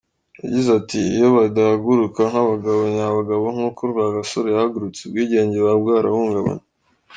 [0.41, 6.65] Yagize ati “Iyo badahaguruka nk’abagabo nyabagabo nk’uko Rwagasore yahagurutse, ubwigenge buba bwarahungabanye.